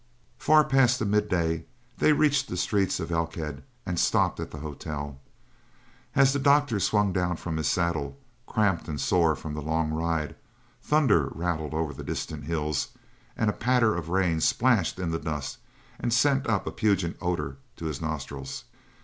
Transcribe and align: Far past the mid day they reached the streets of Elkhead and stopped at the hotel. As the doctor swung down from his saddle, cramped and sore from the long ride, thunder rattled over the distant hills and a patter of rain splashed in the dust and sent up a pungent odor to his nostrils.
Far 0.39 0.63
past 0.63 0.97
the 0.97 1.05
mid 1.05 1.29
day 1.29 1.65
they 1.99 2.11
reached 2.11 2.47
the 2.47 2.57
streets 2.57 2.99
of 2.99 3.11
Elkhead 3.11 3.61
and 3.85 3.99
stopped 3.99 4.39
at 4.39 4.49
the 4.49 4.57
hotel. 4.57 5.21
As 6.15 6.33
the 6.33 6.39
doctor 6.39 6.79
swung 6.79 7.13
down 7.13 7.35
from 7.35 7.57
his 7.57 7.67
saddle, 7.67 8.17
cramped 8.47 8.87
and 8.87 8.99
sore 8.99 9.35
from 9.35 9.53
the 9.53 9.61
long 9.61 9.91
ride, 9.91 10.35
thunder 10.81 11.29
rattled 11.35 11.75
over 11.75 11.93
the 11.93 12.03
distant 12.03 12.45
hills 12.45 12.87
and 13.37 13.47
a 13.47 13.53
patter 13.53 13.95
of 13.95 14.09
rain 14.09 14.41
splashed 14.41 14.97
in 14.97 15.11
the 15.11 15.19
dust 15.19 15.59
and 15.99 16.11
sent 16.11 16.47
up 16.49 16.65
a 16.65 16.71
pungent 16.71 17.15
odor 17.21 17.57
to 17.75 17.85
his 17.85 18.01
nostrils. 18.01 18.63